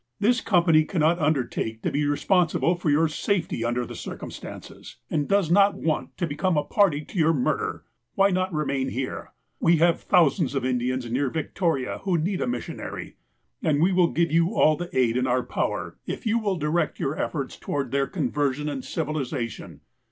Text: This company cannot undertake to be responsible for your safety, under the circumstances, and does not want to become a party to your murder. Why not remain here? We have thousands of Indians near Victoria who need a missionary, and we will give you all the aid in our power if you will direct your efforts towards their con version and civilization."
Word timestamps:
This 0.19 0.41
company 0.41 0.83
cannot 0.83 1.19
undertake 1.19 1.83
to 1.83 1.91
be 1.91 2.05
responsible 2.07 2.73
for 2.73 2.89
your 2.89 3.07
safety, 3.07 3.63
under 3.63 3.85
the 3.85 3.93
circumstances, 3.93 4.95
and 5.11 5.27
does 5.27 5.51
not 5.51 5.75
want 5.75 6.17
to 6.17 6.25
become 6.25 6.57
a 6.57 6.63
party 6.63 7.05
to 7.05 7.19
your 7.19 7.33
murder. 7.35 7.83
Why 8.15 8.31
not 8.31 8.51
remain 8.51 8.89
here? 8.89 9.31
We 9.59 9.75
have 9.77 10.01
thousands 10.01 10.55
of 10.55 10.65
Indians 10.65 11.11
near 11.11 11.29
Victoria 11.29 11.99
who 11.99 12.17
need 12.17 12.41
a 12.41 12.47
missionary, 12.47 13.17
and 13.61 13.79
we 13.79 13.91
will 13.93 14.09
give 14.11 14.31
you 14.31 14.55
all 14.55 14.75
the 14.75 14.89
aid 14.97 15.17
in 15.17 15.27
our 15.27 15.43
power 15.43 15.99
if 16.07 16.25
you 16.25 16.39
will 16.39 16.55
direct 16.57 16.99
your 16.99 17.15
efforts 17.15 17.55
towards 17.55 17.91
their 17.91 18.07
con 18.07 18.31
version 18.31 18.67
and 18.67 18.83
civilization." 18.83 19.81